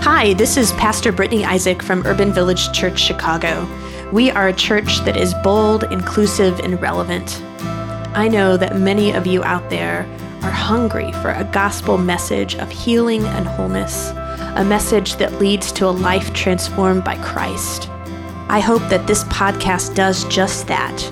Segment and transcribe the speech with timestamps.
[0.00, 3.68] Hi, this is Pastor Brittany Isaac from Urban Village Church Chicago.
[4.10, 7.40] We are a church that is bold, inclusive, and relevant.
[8.16, 10.00] I know that many of you out there
[10.42, 14.10] are hungry for a gospel message of healing and wholeness,
[14.56, 17.88] a message that leads to a life transformed by Christ.
[18.48, 21.02] I hope that this podcast does just that.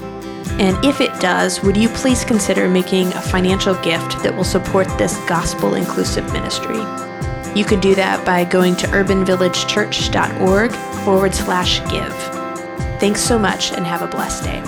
[0.58, 4.88] And if it does, would you please consider making a financial gift that will support
[4.98, 6.80] this gospel inclusive ministry?
[7.54, 10.72] You could do that by going to urbanvillagechurch.org
[11.04, 12.14] forward slash give.
[13.00, 14.62] Thanks so much and have a blessed day.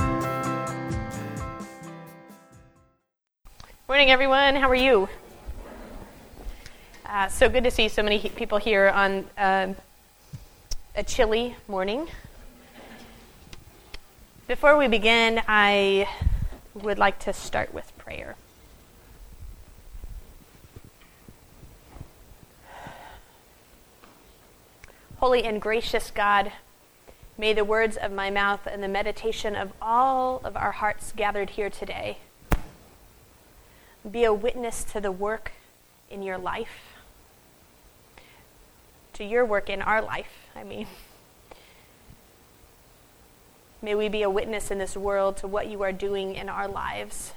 [3.86, 4.56] Morning, everyone.
[4.56, 5.08] How are you?
[7.06, 9.74] Uh, so good to see so many people here on uh,
[10.96, 12.08] a chilly morning.
[14.48, 16.08] Before we begin, I
[16.74, 18.34] would like to start with prayer.
[25.22, 26.50] Holy and gracious God,
[27.38, 31.50] may the words of my mouth and the meditation of all of our hearts gathered
[31.50, 32.18] here today
[34.10, 35.52] be a witness to the work
[36.10, 36.96] in your life,
[39.12, 40.88] to your work in our life, I mean.
[43.80, 46.66] May we be a witness in this world to what you are doing in our
[46.66, 47.32] lives.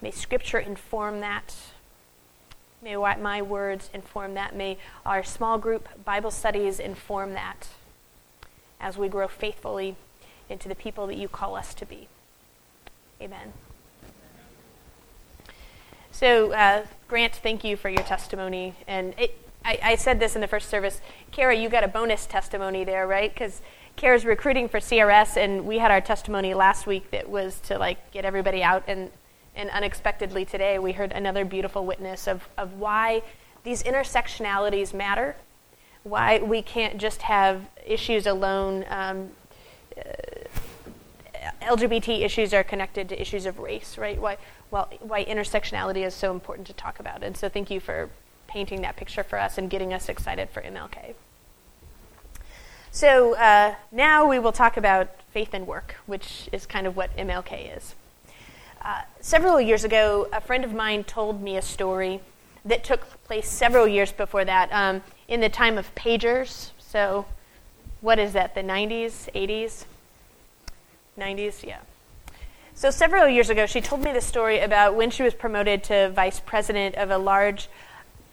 [0.00, 1.54] May Scripture inform that.
[2.84, 4.54] May my words inform that.
[4.54, 7.68] May our small group Bible studies inform that
[8.78, 9.96] as we grow faithfully
[10.50, 12.08] into the people that you call us to be.
[13.22, 13.54] Amen.
[16.12, 18.74] So, uh, Grant, thank you for your testimony.
[18.86, 21.00] And it, I, I, said this in the first service.
[21.32, 23.32] Kara, you got a bonus testimony there, right?
[23.32, 23.62] Because
[23.96, 28.10] Kara's recruiting for CRS, and we had our testimony last week that was to like
[28.10, 29.10] get everybody out and
[29.56, 33.22] and unexpectedly today, we heard another beautiful witness of, of why
[33.62, 35.36] these intersectionalities matter,
[36.02, 38.84] why we can't just have issues alone.
[38.88, 39.30] Um,
[39.96, 40.02] uh,
[41.62, 44.20] LGBT issues are connected to issues of race, right?
[44.20, 44.36] Why,
[44.70, 47.22] well, why intersectionality is so important to talk about.
[47.22, 48.10] And so, thank you for
[48.46, 51.14] painting that picture for us and getting us excited for MLK.
[52.90, 57.16] So, uh, now we will talk about faith and work, which is kind of what
[57.16, 57.94] MLK is.
[58.84, 62.20] Uh, several years ago, a friend of mine told me a story
[62.66, 66.70] that took place several years before that, um, in the time of pagers.
[66.78, 67.24] So,
[68.02, 69.86] what is that, the 90s, 80s?
[71.18, 71.78] 90s, yeah.
[72.74, 76.10] So, several years ago, she told me the story about when she was promoted to
[76.10, 77.68] vice president of a large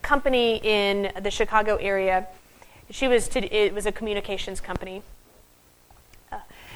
[0.02, 2.28] company in the Chicago area.
[2.90, 5.02] She was to, it was a communications company.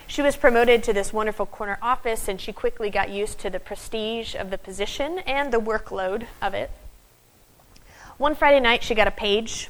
[0.07, 3.59] She was promoted to this wonderful corner office, and she quickly got used to the
[3.59, 6.69] prestige of the position and the workload of it.
[8.17, 9.69] One Friday night, she got a page,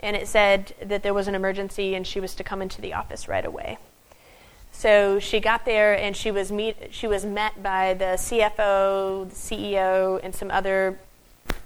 [0.00, 2.94] and it said that there was an emergency and she was to come into the
[2.94, 3.78] office right away.
[4.70, 9.34] So she got there, and she was meet, she was met by the CFO, the
[9.34, 10.98] CEO, and some other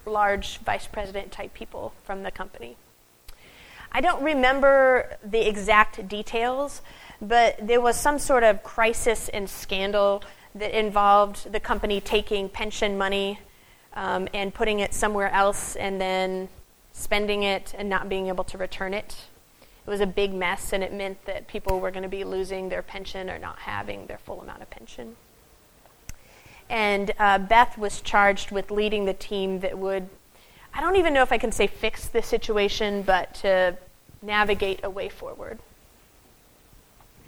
[0.04, 2.76] large vice president type people from the company.
[3.92, 6.82] I don't remember the exact details,
[7.20, 10.22] but there was some sort of crisis and scandal
[10.54, 13.38] that involved the company taking pension money
[13.94, 16.48] um, and putting it somewhere else and then
[16.92, 19.16] spending it and not being able to return it.
[19.86, 22.68] It was a big mess, and it meant that people were going to be losing
[22.68, 25.14] their pension or not having their full amount of pension.
[26.68, 30.08] And uh, Beth was charged with leading the team that would,
[30.74, 33.76] I don't even know if I can say fix the situation, but to
[34.22, 35.60] navigate a way forward.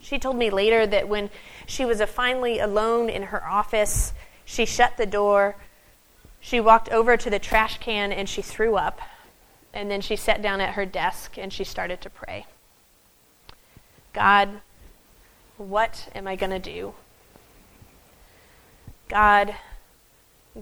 [0.09, 1.29] She told me later that when
[1.67, 4.15] she was finally alone in her office,
[4.47, 5.57] she shut the door,
[6.41, 9.03] she walked over to the trash can, and she threw up.
[9.75, 12.47] And then she sat down at her desk and she started to pray
[14.15, 14.63] God,
[15.59, 16.95] what am I going to do?
[19.09, 19.55] God,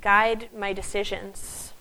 [0.00, 1.72] guide my decisions.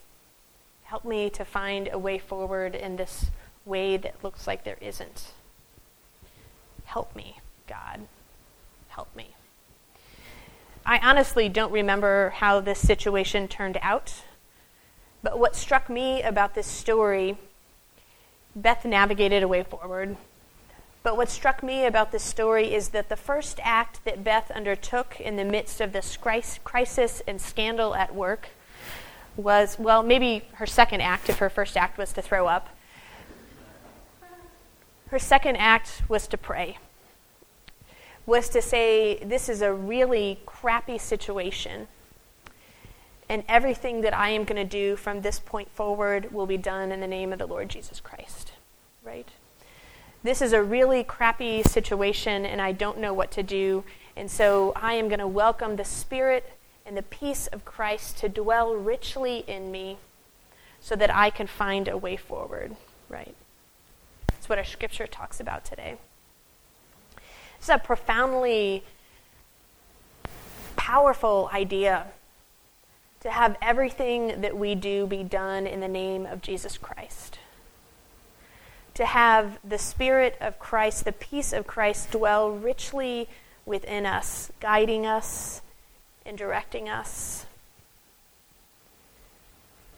[0.83, 3.31] Help me to find a way forward in this
[3.65, 5.33] way that looks like there isn't.
[6.85, 7.39] Help me.
[7.67, 8.07] God,
[8.89, 9.35] help me.
[10.85, 14.21] I honestly don't remember how this situation turned out,
[15.23, 17.37] but what struck me about this story,
[18.55, 20.15] Beth navigated a way forward.
[21.01, 25.19] But what struck me about this story is that the first act that Beth undertook
[25.19, 28.49] in the midst of this crisis and scandal at work
[29.35, 32.69] was, well, maybe her second act, if her first act was to throw up.
[35.07, 36.77] Her second act was to pray
[38.25, 41.87] was to say, This is a really crappy situation.
[43.27, 46.91] and everything that I am going to do from this point forward will be done
[46.91, 48.51] in the name of the Lord Jesus Christ.
[49.03, 49.27] Right?
[50.21, 53.83] This is a really crappy situation, and I don't know what to do.
[54.15, 56.53] And so I am going to welcome the Spirit
[56.85, 59.97] and the peace of Christ to dwell richly in me
[60.79, 62.75] so that I can find a way forward.
[63.09, 63.35] Right?
[64.27, 65.97] That's what our scripture talks about today.
[67.65, 68.83] It's a profoundly
[70.75, 72.05] powerful idea
[73.21, 77.39] to have everything that we do be done in the name of Jesus Christ.
[78.93, 83.27] To have the Spirit of Christ, the peace of Christ, dwell richly
[83.65, 85.63] within us, guiding us
[86.23, 87.47] and directing us.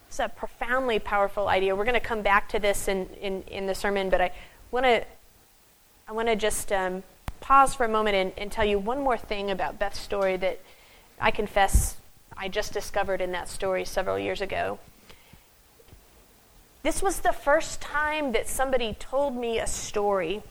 [0.08, 1.76] It's a profoundly powerful idea.
[1.76, 4.32] We're going to come back to this in, in, in the sermon, but I
[4.72, 5.04] want to
[6.08, 7.04] I want to just um,
[7.48, 10.60] pause for a moment and, and tell you one more thing about Beth's story that
[11.18, 11.96] I confess
[12.36, 14.80] I just discovered in that story several years ago.
[16.84, 20.44] This was the first time that somebody told me a story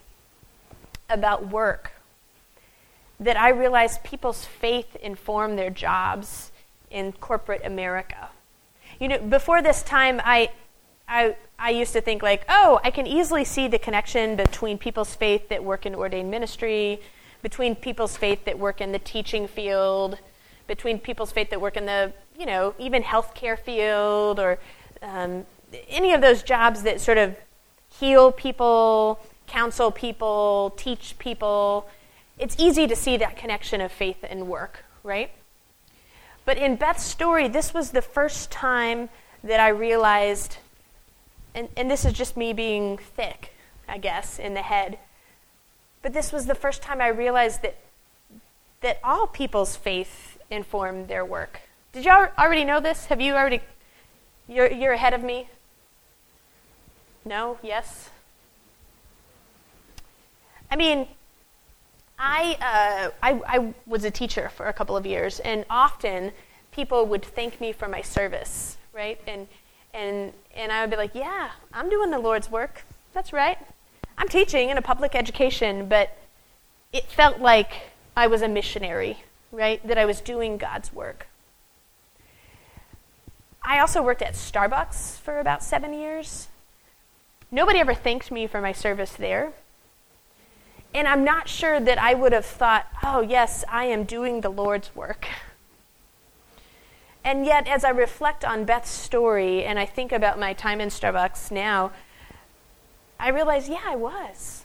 [1.10, 1.92] about work
[3.20, 6.50] that I realized people's faith informed their jobs
[6.90, 8.30] in corporate America.
[8.98, 10.50] You know, before this time, I,
[11.08, 15.14] I, I used to think, like, oh, I can easily see the connection between people's
[15.14, 17.00] faith that work in ordained ministry,
[17.42, 20.18] between people's faith that work in the teaching field,
[20.66, 24.58] between people's faith that work in the, you know, even healthcare field or
[25.02, 25.46] um,
[25.88, 27.36] any of those jobs that sort of
[28.00, 31.88] heal people, counsel people, teach people.
[32.38, 35.30] It's easy to see that connection of faith and work, right?
[36.44, 39.08] But in Beth's story, this was the first time
[39.42, 40.58] that I realized,
[41.56, 43.54] and, and this is just me being thick,
[43.88, 44.98] I guess, in the head.
[46.02, 47.76] But this was the first time I realized that,
[48.82, 51.60] that all people's faith informed their work.
[51.92, 53.06] Did you already know this?
[53.06, 53.60] Have you already?
[54.46, 55.48] You're, you're ahead of me?
[57.24, 57.58] No?
[57.62, 58.10] Yes?
[60.70, 61.08] I mean,
[62.18, 66.32] I, uh, I, I was a teacher for a couple of years, and often
[66.70, 69.18] people would thank me for my service, right?
[69.26, 69.48] And,
[69.96, 72.84] and, and I would be like, yeah, I'm doing the Lord's work.
[73.14, 73.58] That's right.
[74.18, 76.16] I'm teaching in a public education, but
[76.92, 77.72] it felt like
[78.16, 79.18] I was a missionary
[79.56, 79.86] right?
[79.86, 81.26] That I was doing God's work.
[83.62, 86.48] I also worked at Starbucks for about seven years.
[87.50, 89.52] Nobody ever thanked me for my service there.
[90.94, 94.48] And I'm not sure that I would have thought, oh, yes, I am doing the
[94.50, 95.26] Lord's work.
[97.26, 100.90] And yet, as I reflect on Beth's story and I think about my time in
[100.90, 101.90] Starbucks now,
[103.18, 104.64] I realize, yeah, I was.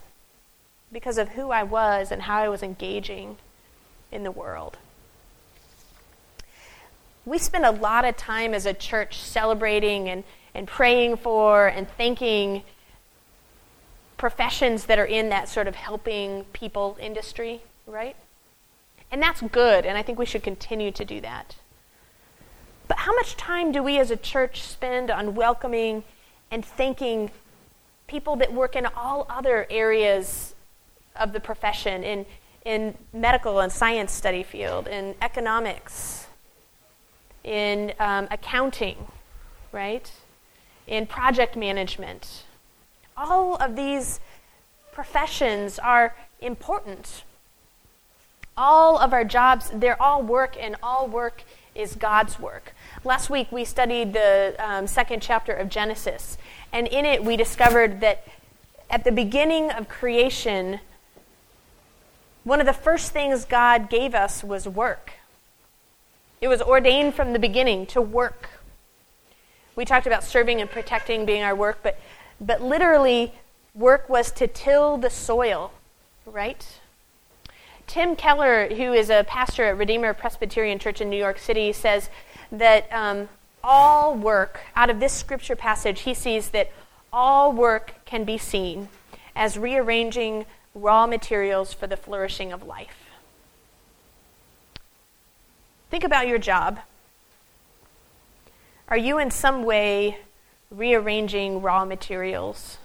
[0.92, 3.38] Because of who I was and how I was engaging
[4.12, 4.78] in the world.
[7.26, 10.22] We spend a lot of time as a church celebrating and,
[10.54, 12.62] and praying for and thanking
[14.16, 18.14] professions that are in that sort of helping people industry, right?
[19.10, 21.56] And that's good, and I think we should continue to do that.
[22.92, 26.04] But how much time do we as a church spend on welcoming
[26.50, 27.30] and thanking
[28.06, 30.54] people that work in all other areas
[31.16, 32.26] of the profession, in,
[32.66, 36.26] in medical and science study field, in economics,
[37.44, 39.06] in um, accounting,
[39.72, 40.12] right?
[40.86, 42.44] In project management.
[43.16, 44.20] All of these
[44.92, 47.24] professions are important.
[48.54, 51.42] All of our jobs, they're all work, and all work
[51.74, 52.74] is God's work.
[53.04, 56.38] Last week we studied the um, second chapter of Genesis,
[56.72, 58.24] and in it we discovered that
[58.88, 60.78] at the beginning of creation,
[62.44, 65.14] one of the first things God gave us was work.
[66.40, 68.50] It was ordained from the beginning to work.
[69.74, 71.98] We talked about serving and protecting being our work, but,
[72.40, 73.32] but literally,
[73.74, 75.72] work was to till the soil,
[76.24, 76.78] right?
[77.88, 82.08] Tim Keller, who is a pastor at Redeemer Presbyterian Church in New York City, says
[82.52, 83.28] that um,
[83.64, 86.70] all work, out of this scripture passage, he sees that
[87.12, 88.88] all work can be seen
[89.34, 90.44] as rearranging
[90.74, 93.10] raw materials for the flourishing of life.
[95.90, 96.78] Think about your job.
[98.88, 100.18] Are you in some way
[100.70, 102.78] rearranging raw materials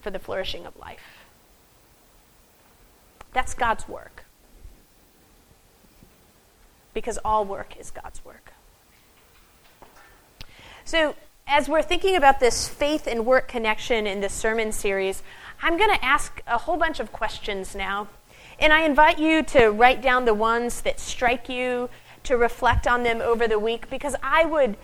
[0.00, 1.24] for the flourishing of life?
[3.32, 4.17] That's God's work.
[6.98, 8.52] Because all work is God's work.
[10.84, 11.14] So,
[11.46, 15.22] as we're thinking about this faith and work connection in this sermon series,
[15.62, 18.08] I'm going to ask a whole bunch of questions now
[18.58, 21.88] and I invite you to write down the ones that strike you
[22.24, 24.76] to reflect on them over the week because I would,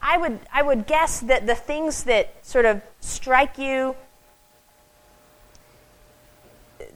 [0.00, 3.96] I would, I would guess that the things that sort of strike you,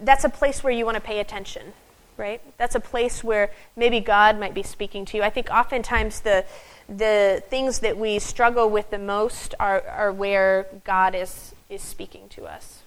[0.02, 1.74] that's a place where you want to pay attention,
[2.20, 2.40] right?
[2.58, 5.22] That's a place where maybe God might be speaking to you.
[5.22, 6.44] I think oftentimes the,
[6.88, 12.28] the things that we struggle with the most are, are where God is, is speaking
[12.30, 12.82] to us.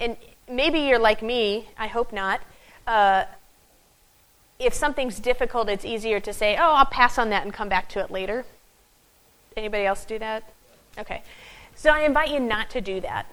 [0.00, 0.16] And
[0.50, 2.42] maybe you're like me, I hope not.
[2.86, 3.24] Uh,
[4.58, 7.88] if something's difficult, it's easier to say, oh, I'll pass on that and come back
[7.90, 8.44] to it later.
[9.56, 10.52] Anybody else do that?
[10.98, 11.22] Okay.
[11.74, 13.26] So I invite you not to do that.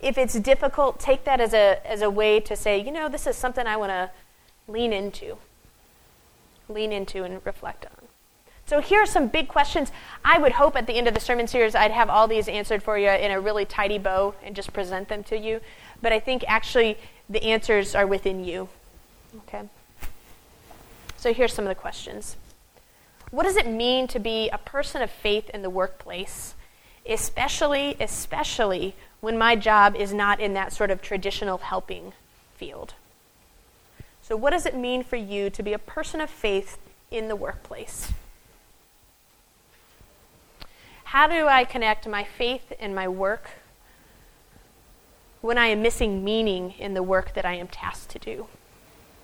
[0.00, 3.26] If it's difficult, take that as a, as a way to say, you know, this
[3.26, 4.10] is something I want to
[4.68, 5.38] lean into
[6.68, 8.08] lean into and reflect on.
[8.66, 9.92] So here are some big questions.
[10.24, 12.82] I would hope at the end of the sermon series I'd have all these answered
[12.82, 15.60] for you in a really tidy bow and just present them to you.
[16.02, 16.98] But I think actually
[17.28, 18.68] the answers are within you.
[19.36, 19.68] Okay?
[21.16, 22.36] So here's some of the questions.
[23.30, 26.54] What does it mean to be a person of faith in the workplace,
[27.08, 32.12] especially especially when my job is not in that sort of traditional helping
[32.54, 32.94] field?
[34.22, 36.78] So, what does it mean for you to be a person of faith
[37.10, 38.12] in the workplace?
[41.04, 43.50] How do I connect my faith and my work
[45.40, 48.48] when I am missing meaning in the work that I am tasked to do?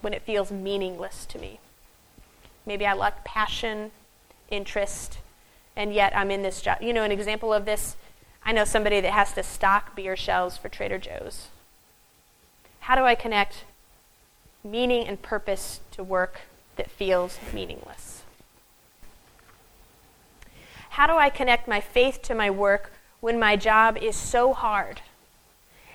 [0.01, 1.59] When it feels meaningless to me?
[2.65, 3.91] Maybe I lack passion,
[4.51, 5.19] interest,
[5.76, 6.79] and yet I'm in this job.
[6.81, 7.97] You know, an example of this
[8.45, 11.49] I know somebody that has to stock beer shelves for Trader Joe's.
[12.81, 13.64] How do I connect
[14.64, 16.41] meaning and purpose to work
[16.76, 18.23] that feels meaningless?
[20.91, 25.00] How do I connect my faith to my work when my job is so hard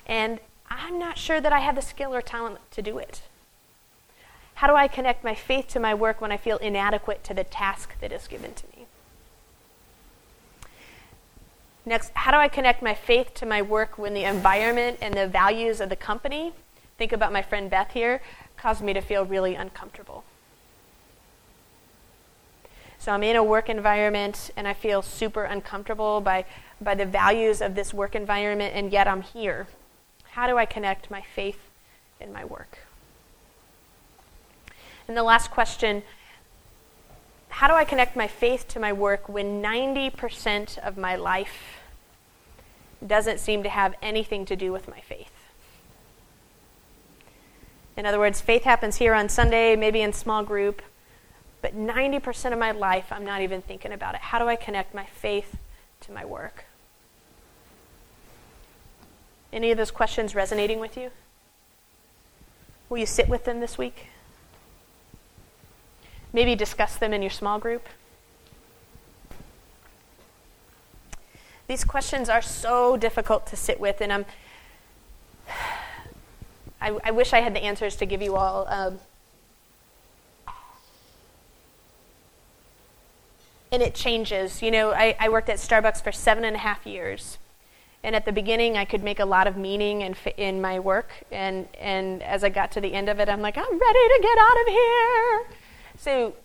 [0.06, 3.22] and I'm not sure that I have the skill or talent to do it?
[4.56, 7.44] How do I connect my faith to my work when I feel inadequate to the
[7.44, 8.77] task that is given to me?
[11.88, 15.26] Next, how do I connect my faith to my work when the environment and the
[15.26, 16.52] values of the company,
[16.98, 18.22] think about my friend Beth here,
[18.58, 20.26] caused me to feel really uncomfortable.
[23.00, 26.44] So I'm in a work environment and I feel super uncomfortable by,
[26.82, 29.68] by the values of this work environment, and yet I'm here.
[30.32, 31.70] How do I connect my faith
[32.20, 32.80] in my work?
[35.08, 36.04] And the last question
[37.58, 41.80] how do I connect my faith to my work when 90% of my life
[43.06, 45.32] doesn't seem to have anything to do with my faith?
[47.98, 50.84] In other words, faith happens here on Sunday, maybe in small group,
[51.64, 54.22] but 90% of my life, I'm not even thinking about it.
[54.22, 55.58] How do I connect my faith
[56.02, 56.66] to my work?
[59.52, 61.10] Any of those questions resonating with you?
[62.88, 64.10] Will you sit with them this week?
[66.34, 67.88] Maybe discuss them in your small group?
[71.68, 74.26] These questions are so difficult to sit with, and I'm
[76.82, 78.68] I, I, wish I had the answers to give you all.
[78.70, 79.00] Um,
[83.72, 84.62] and it changes.
[84.62, 87.38] You know, I, I, worked at Starbucks for seven and a half years.
[88.04, 91.10] And at the beginning, I could make a lot of meaning in, in my work.
[91.32, 94.20] And, and as I got to the end of it, I'm like, I'm ready to
[94.22, 95.46] get out of here.
[95.98, 96.36] So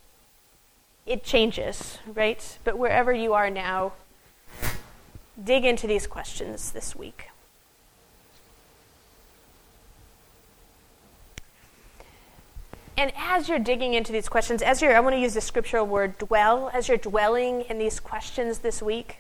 [1.06, 2.59] it changes, right?
[2.64, 3.92] But wherever you are now,
[5.42, 7.28] dig into these questions this week.
[12.97, 15.87] And as you're digging into these questions, as you're, I want to use the scriptural
[15.87, 19.18] word dwell, as you're dwelling in these questions this week,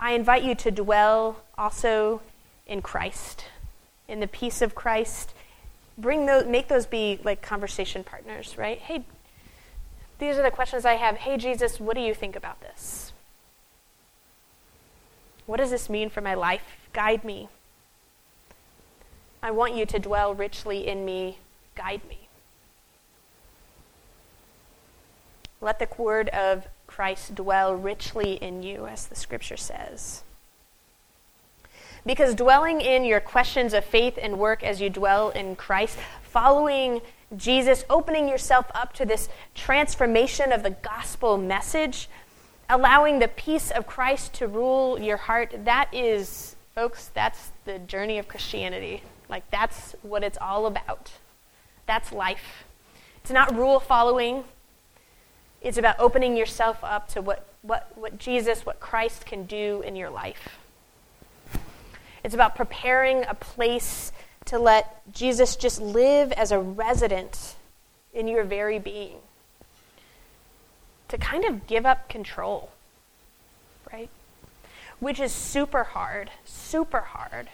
[0.00, 2.20] I invite you to dwell also
[2.66, 3.44] in Christ,
[4.08, 5.34] in the peace of Christ.
[5.96, 8.78] Bring those, make those be like conversation partners, right?
[8.78, 9.04] Hey,
[10.18, 11.16] these are the questions I have.
[11.16, 13.12] Hey, Jesus, what do you think about this?
[15.46, 16.76] What does this mean for my life?
[16.92, 17.48] Guide me.
[19.42, 21.38] I want you to dwell richly in me.
[21.74, 22.26] Guide me.
[25.60, 30.22] Let the word of Christ dwell richly in you, as the scripture says.
[32.04, 37.02] Because dwelling in your questions of faith and work as you dwell in Christ, following
[37.34, 42.08] Jesus, opening yourself up to this transformation of the gospel message,
[42.68, 48.18] allowing the peace of Christ to rule your heart, that is, folks, that's the journey
[48.18, 49.02] of Christianity.
[49.28, 51.12] Like, that's what it's all about.
[51.86, 52.64] That's life.
[53.22, 54.44] It's not rule following,
[55.60, 59.96] it's about opening yourself up to what, what, what Jesus, what Christ can do in
[59.96, 60.58] your life.
[62.22, 64.12] It's about preparing a place
[64.46, 67.56] to let Jesus just live as a resident
[68.14, 69.16] in your very being
[71.08, 72.70] to kind of give up control,
[73.92, 74.08] right?
[74.98, 77.48] Which is super hard, super hard.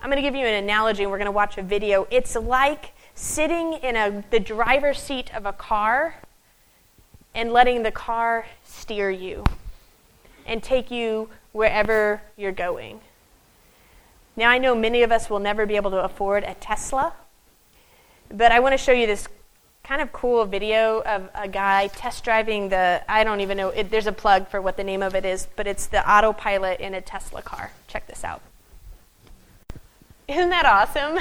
[0.00, 2.08] I'm going to give you an analogy, and we're going to watch a video.
[2.10, 6.16] It's like sitting in a, the driver's seat of a car
[7.34, 9.44] and letting the car steer you
[10.46, 13.00] and take you wherever you're going.
[14.36, 17.12] Now, I know many of us will never be able to afford a Tesla,
[18.30, 19.28] but I want to show you this
[19.84, 23.90] kind of cool video of a guy test driving the, I don't even know, it,
[23.90, 26.94] there's a plug for what the name of it is, but it's the autopilot in
[26.94, 27.72] a Tesla car.
[27.88, 28.40] Check this out.
[30.28, 31.18] Isn't that awesome?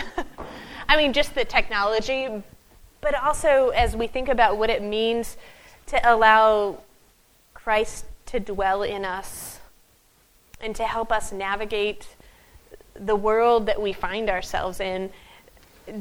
[0.88, 2.30] I mean, just the technology,
[3.02, 5.36] but also as we think about what it means
[5.88, 6.78] to allow
[7.54, 9.60] Christ to dwell in us
[10.62, 12.16] and to help us navigate
[12.94, 15.10] the world that we find ourselves in.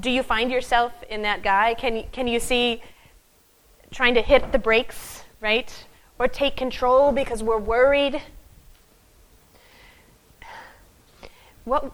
[0.00, 1.74] Do you find yourself in that guy?
[1.74, 2.82] Can, can you see
[3.90, 5.72] trying to hit the brakes, right?
[6.18, 8.20] Or take control because we're worried?
[11.64, 11.92] What,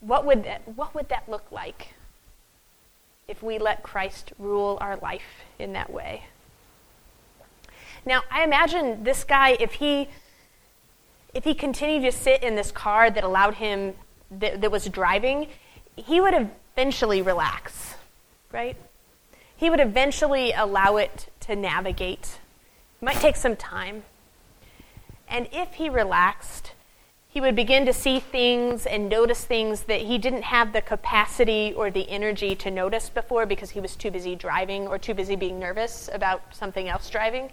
[0.00, 1.94] what, would that, what would that look like
[3.26, 6.24] if we let Christ rule our life in that way?
[8.06, 10.08] Now, I imagine this guy, if he
[11.34, 13.94] if he continued to sit in this car that allowed him
[14.40, 15.48] that, that was driving,
[15.96, 17.94] he would eventually relax,
[18.52, 18.76] right?
[19.56, 22.38] He would eventually allow it to navigate.
[23.00, 24.04] It might take some time.
[25.28, 26.72] And if he relaxed,
[27.28, 31.72] he would begin to see things and notice things that he didn't have the capacity
[31.76, 35.34] or the energy to notice before because he was too busy driving or too busy
[35.34, 37.50] being nervous about something else driving.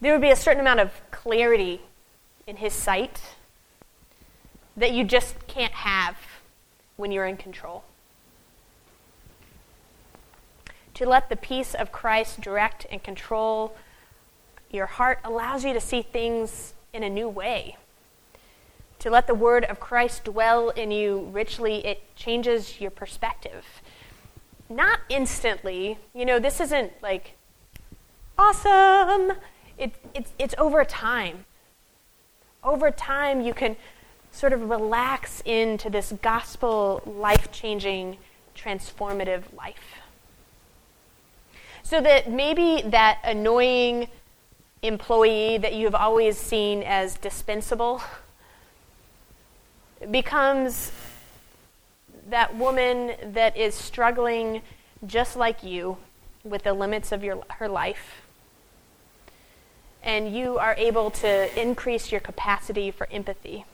[0.00, 1.80] There would be a certain amount of clarity
[2.46, 3.20] in his sight
[4.76, 6.16] that you just can't have
[6.96, 7.84] when you're in control.
[10.94, 13.76] To let the peace of Christ direct and control
[14.70, 17.76] your heart allows you to see things in a new way.
[19.00, 23.64] To let the word of Christ dwell in you richly, it changes your perspective.
[24.68, 25.98] Not instantly.
[26.14, 27.32] You know, this isn't like,
[28.38, 29.38] awesome.
[29.78, 31.46] It, it's, it's over time.
[32.62, 33.76] Over time, you can
[34.32, 38.16] sort of relax into this gospel life changing,
[38.56, 40.00] transformative life.
[41.82, 44.08] So that maybe that annoying
[44.82, 48.02] employee that you have always seen as dispensable
[50.10, 50.92] becomes
[52.28, 54.62] that woman that is struggling
[55.06, 55.96] just like you
[56.44, 58.22] with the limits of your, her life.
[60.02, 63.66] And you are able to increase your capacity for empathy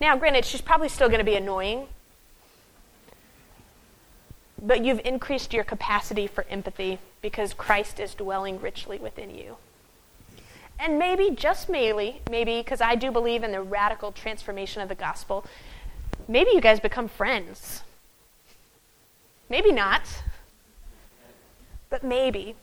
[0.00, 1.86] now, granted, she's probably still going to be annoying,
[4.60, 9.56] but you've increased your capacity for empathy because Christ is dwelling richly within you.
[10.78, 14.94] And maybe, just maybe, maybe, because I do believe in the radical transformation of the
[14.94, 15.46] gospel,
[16.28, 17.82] maybe you guys become friends.
[19.48, 20.02] Maybe not,
[21.88, 22.56] but maybe.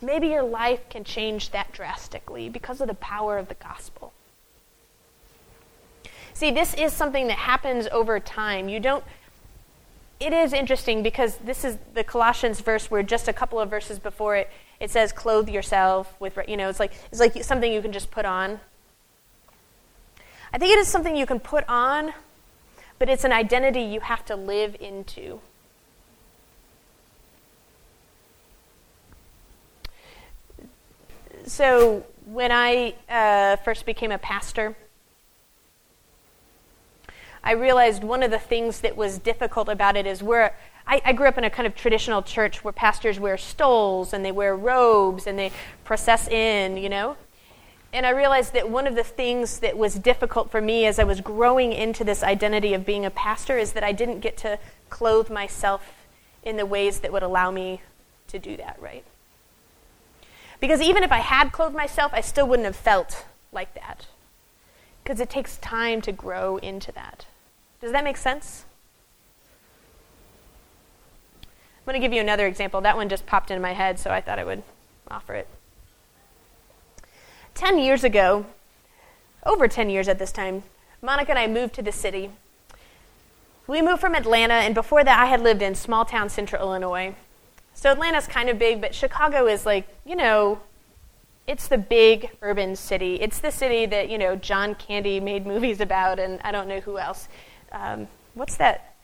[0.00, 4.05] Maybe your life can change that drastically because of the power of the gospel.
[6.36, 8.68] See, this is something that happens over time.
[8.68, 9.02] You don't
[10.20, 13.98] it is interesting because this is the Colossians verse where just a couple of verses
[13.98, 17.80] before it it says clothe yourself with you know it's like it's like something you
[17.80, 18.60] can just put on.
[20.52, 22.12] I think it is something you can put on,
[22.98, 25.40] but it's an identity you have to live into.
[31.46, 34.76] So when I uh, first became a pastor,
[37.46, 41.12] I realized one of the things that was difficult about it is where I, I,
[41.12, 44.56] grew up in a kind of traditional church where pastors wear stoles and they wear
[44.56, 45.52] robes and they
[45.84, 47.16] process in, you know?
[47.92, 51.04] And I realized that one of the things that was difficult for me as I
[51.04, 54.58] was growing into this identity of being a pastor is that I didn't get to
[54.90, 56.04] clothe myself
[56.42, 57.80] in the ways that would allow me
[58.26, 59.04] to do that, right?
[60.58, 64.06] Because even if I had clothed myself, I still wouldn't have felt like that.
[65.04, 67.26] Because it takes time to grow into that.
[67.80, 68.64] Does that make sense?
[71.86, 72.80] I'm going to give you another example.
[72.80, 74.62] That one just popped into my head, so I thought I would
[75.08, 75.46] offer it.
[77.54, 78.46] Ten years ago,
[79.44, 80.64] over 10 years at this time,
[81.00, 82.30] Monica and I moved to the city.
[83.66, 87.14] We moved from Atlanta, and before that, I had lived in small town central Illinois.
[87.74, 90.60] So Atlanta's kind of big, but Chicago is like, you know,
[91.46, 93.16] it's the big urban city.
[93.20, 96.80] It's the city that, you know, John Candy made movies about, and I don't know
[96.80, 97.28] who else
[97.72, 98.96] um, what's that?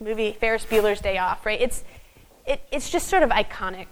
[0.00, 1.60] movie Ferris Bueller's Day Off, right?
[1.60, 1.84] It's,
[2.46, 3.86] it, it's just sort of iconic.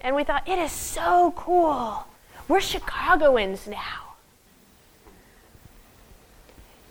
[0.00, 2.04] And we thought, it is so cool.
[2.48, 4.16] We're Chicagoans now.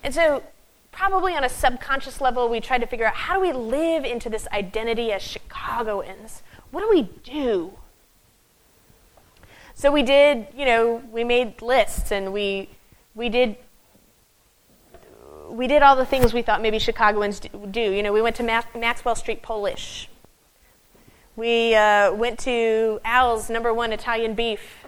[0.03, 0.43] And so,
[0.91, 4.29] probably on a subconscious level, we tried to figure out how do we live into
[4.29, 6.41] this identity as Chicagoans?
[6.71, 7.73] What do we do?
[9.75, 12.69] So we did, you know, we made lists and we
[13.13, 13.57] we did
[15.51, 17.81] we did all the things we thought maybe Chicagoans do.
[17.81, 20.09] You know, we went to Maxwell Street Polish.
[21.35, 24.85] We uh, went to Al's number one Italian beef.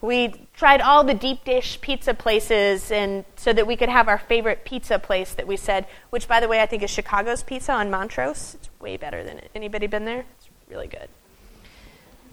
[0.00, 4.18] We tried all the deep dish pizza places, and so that we could have our
[4.18, 7.72] favorite pizza place that we said, which by the way I think is Chicago's Pizza
[7.72, 8.54] on Montrose.
[8.54, 9.50] It's way better than it.
[9.54, 10.24] Anybody been there?
[10.38, 11.08] It's really good.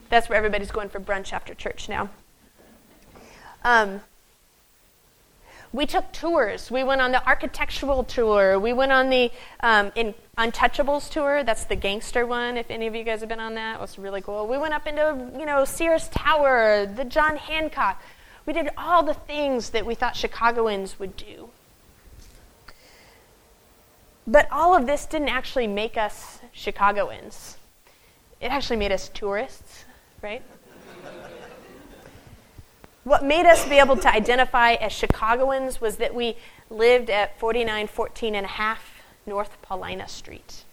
[0.10, 2.10] That's where everybody's going for brunch after church now.
[3.64, 4.02] Um,
[5.72, 6.72] we took tours.
[6.72, 8.60] We went on the architectural tour.
[8.60, 9.92] We went on the um,
[10.38, 11.44] Untouchables tour.
[11.44, 12.58] That's the gangster one.
[12.58, 14.48] If any of you guys have been on that, it was really cool.
[14.48, 18.02] We went up into you know Sears Tower, the John Hancock.
[18.46, 21.50] We did all the things that we thought Chicagoans would do.
[24.26, 27.58] But all of this didn't actually make us Chicagoans.
[28.42, 29.86] It actually made us tourists,
[30.22, 30.42] right?
[33.10, 36.38] What made us be able to identify as Chicagoans was that we
[36.70, 40.64] lived at 4914 and a half North Paulina Street.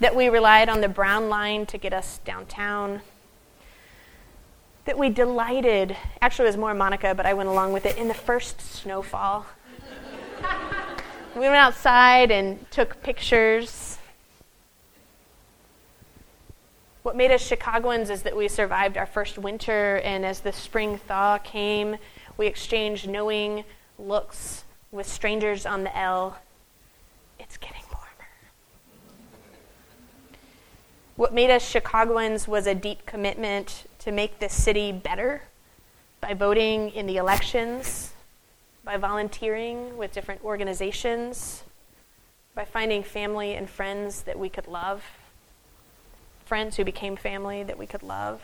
[0.00, 3.02] That we relied on the Brown Line to get us downtown.
[4.86, 8.08] That we delighted, actually, it was more Monica, but I went along with it, in
[8.08, 9.44] the first snowfall.
[11.34, 13.89] we went outside and took pictures
[17.02, 20.98] What made us Chicagoans is that we survived our first winter, and as the spring
[20.98, 21.96] thaw came,
[22.36, 23.64] we exchanged knowing
[23.98, 26.38] looks with strangers on the L.
[27.38, 28.28] It's getting warmer.
[31.16, 35.44] What made us Chicagoans was a deep commitment to make this city better
[36.20, 38.12] by voting in the elections,
[38.84, 41.62] by volunteering with different organizations,
[42.54, 45.02] by finding family and friends that we could love
[46.50, 48.42] friends who became family that we could love.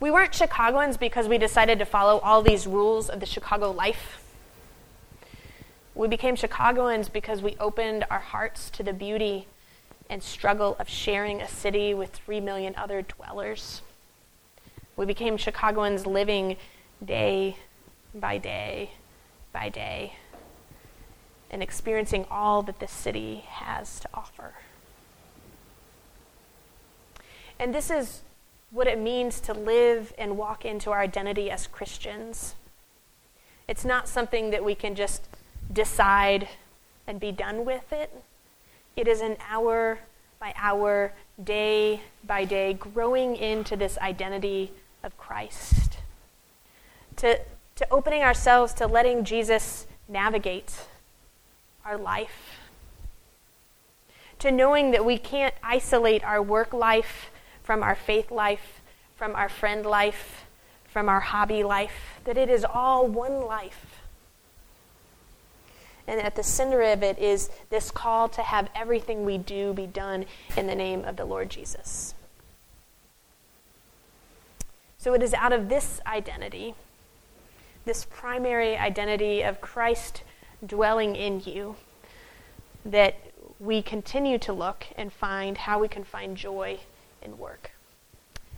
[0.00, 4.24] We weren't Chicagoans because we decided to follow all these rules of the Chicago life.
[5.94, 9.48] We became Chicagoans because we opened our hearts to the beauty
[10.08, 13.82] and struggle of sharing a city with three million other dwellers.
[14.96, 16.56] We became Chicagoans living
[17.04, 17.58] day
[18.14, 18.92] by day
[19.52, 20.14] by day
[21.50, 24.54] and experiencing all that this city has to offer.
[27.58, 28.22] And this is
[28.70, 32.54] what it means to live and walk into our identity as Christians.
[33.68, 35.22] It's not something that we can just
[35.72, 36.48] decide
[37.06, 38.12] and be done with it.
[38.96, 40.00] It is an hour
[40.38, 41.12] by hour,
[41.42, 45.98] day by day, growing into this identity of Christ.
[47.16, 47.38] To,
[47.76, 50.74] to opening ourselves to letting Jesus navigate
[51.84, 52.58] our life.
[54.40, 57.30] To knowing that we can't isolate our work life
[57.64, 58.80] from our faith life,
[59.16, 60.44] from our friend life,
[60.86, 64.00] from our hobby life, that it is all one life.
[66.06, 69.86] And at the center of it is this call to have everything we do be
[69.86, 72.14] done in the name of the Lord Jesus.
[74.98, 76.74] So it is out of this identity,
[77.86, 80.22] this primary identity of Christ
[80.64, 81.76] dwelling in you,
[82.84, 83.16] that
[83.58, 86.80] we continue to look and find how we can find joy
[87.24, 87.70] in work.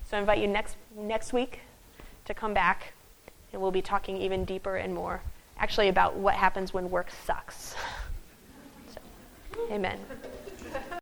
[0.09, 1.61] So I invite you next, next week
[2.27, 2.93] to come back,
[3.53, 5.21] and we'll be talking even deeper and more,
[5.59, 7.75] actually, about what happens when work sucks.
[8.93, 9.01] So,
[9.71, 9.99] amen.